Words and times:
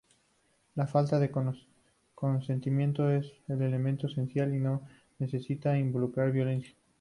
La 0.73 0.87
falta 0.87 1.19
de 1.19 1.29
consentimiento 2.15 3.11
es 3.11 3.31
el 3.47 3.61
elemento 3.61 4.07
esencial 4.07 4.51
y 4.51 4.57
no 4.59 4.81
necesita 5.19 5.77
involucrar 5.77 6.31
violencia. 6.31 6.73